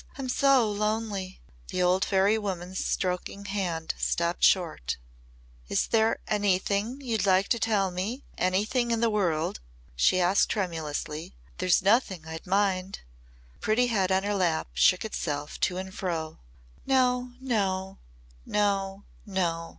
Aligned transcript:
"I'm 0.17 0.29
so 0.29 0.67
lonely!" 0.67 1.41
The 1.67 1.83
old 1.83 2.03
fairy 2.05 2.35
woman's 2.35 2.83
stroking 2.83 3.45
hand 3.45 3.93
stopped 3.99 4.43
short. 4.43 4.97
"Is 5.67 5.85
there 5.89 6.17
anything 6.27 6.99
you'd 7.01 7.23
like 7.27 7.49
to 7.49 7.59
tell 7.59 7.91
me 7.91 8.23
anything 8.35 8.89
in 8.89 8.99
the 8.99 9.11
world?" 9.11 9.59
she 9.95 10.19
asked 10.19 10.49
tremulously. 10.49 11.35
"There's 11.59 11.83
nothing 11.83 12.27
I'd 12.27 12.47
mind." 12.47 13.01
The 13.53 13.59
pretty 13.59 13.87
head 13.93 14.11
on 14.11 14.23
her 14.23 14.33
lap 14.33 14.69
shook 14.73 15.05
itself 15.05 15.59
to 15.69 15.77
and 15.77 15.93
fro. 15.93 16.39
"No! 16.83 17.33
No! 17.39 17.99
No! 18.43 19.03
No!" 19.23 19.69